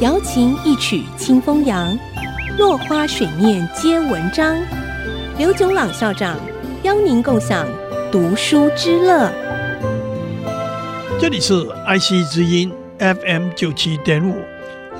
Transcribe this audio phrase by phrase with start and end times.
[0.00, 1.98] 瑶琴一曲清风扬，
[2.58, 4.56] 落花水面皆文章。
[5.38, 6.38] 刘炯朗校长
[6.82, 7.66] 邀您共享
[8.12, 9.32] 读书之乐。
[11.18, 14.36] 这里是爱惜之音 FM 九七点五，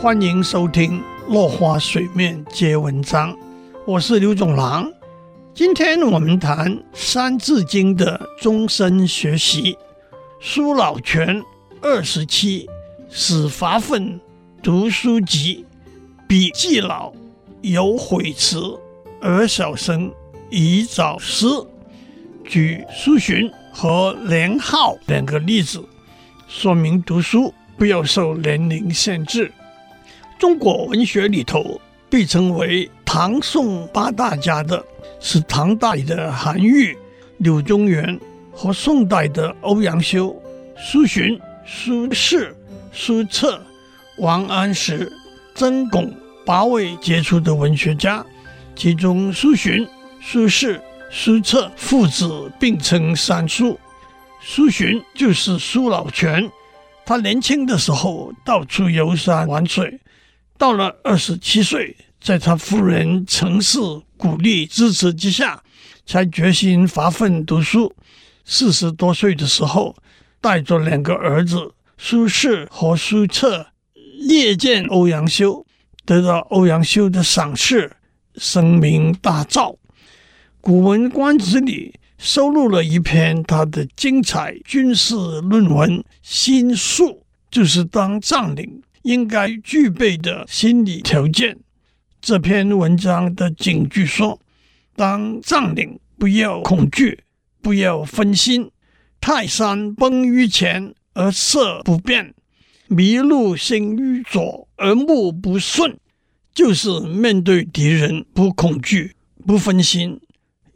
[0.00, 1.00] 欢迎收听
[1.32, 3.32] 《落花水面皆文章》，
[3.86, 4.90] 我是刘炯朗。
[5.52, 9.76] 今天我们谈《三字经》的终身学习。
[10.42, 11.42] 苏老泉
[11.82, 12.66] 二十七，
[13.12, 14.20] 始发愤
[14.62, 15.66] 读书籍，
[16.28, 17.12] 笔既老
[17.60, 18.56] 犹悔迟，
[19.20, 20.12] 而小生
[20.48, 21.66] 宜早思。
[22.44, 25.84] 举苏洵和年浩两个例子。
[26.46, 29.50] 说明读书不要受年龄限制。
[30.38, 34.84] 中国文学里头被称为唐宋八大家的
[35.18, 36.96] 是唐代的韩愈、
[37.38, 38.18] 柳宗元
[38.52, 40.34] 和宋代的欧阳修、
[40.76, 42.52] 苏洵、苏轼、
[42.92, 43.64] 苏辙、
[44.18, 45.10] 王安石、
[45.54, 46.12] 曾巩
[46.44, 48.24] 八位杰出的文学家，
[48.74, 49.86] 其中苏洵、
[50.20, 53.78] 苏轼、苏辙父子并称三苏。
[54.42, 56.50] 苏洵就是苏老泉，
[57.06, 60.00] 他年轻的时候到处游山玩水，
[60.58, 63.78] 到了二十七岁，在他夫人程氏
[64.16, 65.62] 鼓励支持之下，
[66.06, 67.94] 才决心发奋读书。
[68.44, 69.94] 四十多岁的时候，
[70.40, 71.72] 带着两个儿子
[72.02, 73.66] 苏轼和苏辙
[74.26, 75.66] 谒见欧阳修，
[76.06, 77.92] 得到欧阳修的赏识，
[78.36, 79.74] 声名大噪。
[80.62, 81.94] 《古文观止》里。
[82.22, 85.90] 收录了一篇他的精彩军事论文
[86.20, 87.04] 《心术》，
[87.50, 91.56] 就是当将领应该具备的心理条件。
[92.20, 94.38] 这篇文章的警句说
[94.94, 97.20] ：“当将领不要恐惧，
[97.62, 98.70] 不要分心。
[99.18, 102.34] 泰山崩于前而色不变，
[102.88, 105.98] 麋鹿行于左而目不顺。”
[106.52, 109.14] 就是面对敌人不恐惧，
[109.46, 110.20] 不分心。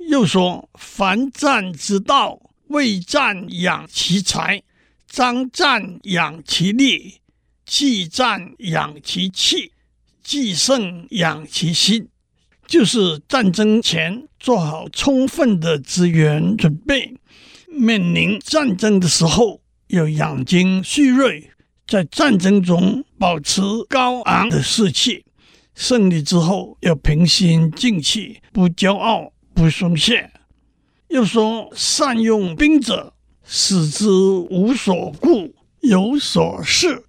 [0.08, 4.62] 又说：“凡战之道，未战养其才，
[5.08, 7.20] 张战养其力，
[7.66, 9.72] 既战养其气，
[10.22, 12.08] 既胜养其心。”
[12.66, 17.14] 就是战争前做好充分的资源准备，
[17.68, 21.50] 面临战争的时候要养精蓄锐，
[21.86, 25.24] 在战争中保持高昂的士气，
[25.74, 29.32] 胜利之后要平心静气，不骄傲。
[29.56, 30.32] 不松懈，
[31.06, 37.04] 又说善用兵者，使之无所顾，有所事，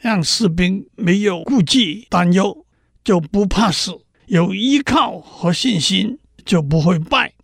[0.00, 2.64] 让士兵没有顾忌担忧，
[3.04, 3.92] 就不怕死；
[4.24, 7.34] 有依靠和信心，就不会败。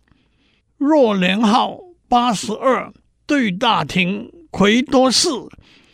[0.77, 2.91] 若年号八十二，
[3.27, 5.29] 对大廷魁多士，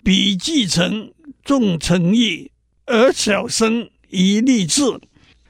[0.04, 1.12] 笔既成，
[1.44, 2.52] 重诚意，
[2.86, 4.82] 而小生宜立志。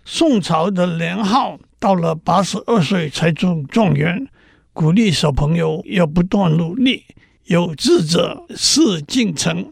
[0.04, 1.60] 宋朝的年号。
[1.78, 4.28] 到了八十二岁才中状元，
[4.74, 7.04] 鼓励小朋友要不断努力，
[7.44, 9.70] 有志者事竟成。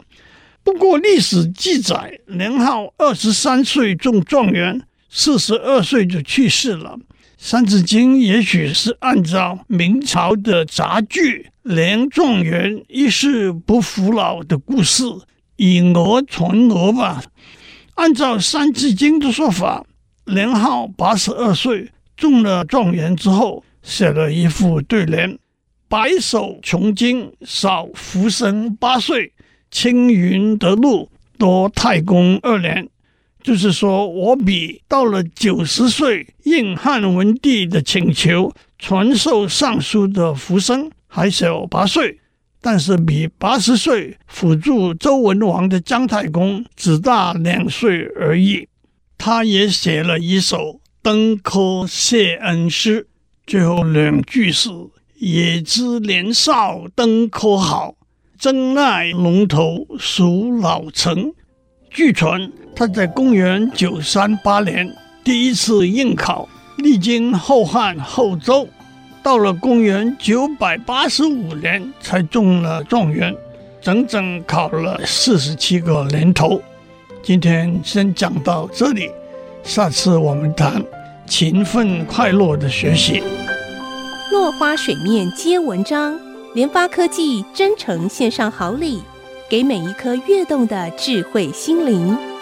[0.62, 4.80] 不过历史记载，年号二十三岁中状元，
[5.10, 6.96] 四十二岁就去世了。
[7.46, 15.04] 《三字经》也许是按照明朝的杂剧“连状元一世不服老”的故事
[15.56, 17.22] 以讹传讹吧。
[17.96, 19.84] 按照《三字经》的说法，
[20.24, 21.90] 年浩八十二岁。
[22.16, 25.38] 中了状元之后，写了一副对联
[25.86, 29.32] ：“白首穷经，少浮生八岁；
[29.70, 32.88] 青云得路，多太公二年。”
[33.44, 42.18] 就是说，我比到了九十岁应汉文帝的请求传授尚书的福生还小八岁，
[42.60, 48.66] 但是比八十岁辅助周文王的姜太公只大两岁而已。
[49.18, 50.80] 他也写了一首。
[51.02, 53.06] 登科谢恩诗，
[53.46, 54.70] 最后两句是
[55.20, 57.96] ：“也知年少登科好，
[58.38, 61.34] 真奈龙头属老成。”
[61.94, 64.92] 据传他在公元九三八年
[65.22, 66.48] 第一次应考，
[66.78, 68.66] 历经后汉后周，
[69.22, 73.32] 到了公元九百八十五年才中了状元，
[73.80, 76.60] 整整考了四十七个年头。
[77.22, 79.08] 今天先讲到这里。
[79.62, 80.84] 下次我们谈
[81.28, 83.22] 勤奋快乐的学习。
[84.32, 86.18] 落花水面皆文章，
[86.56, 89.00] 联发科技真诚献上好礼，
[89.48, 92.33] 给每一颗跃动的智慧心灵。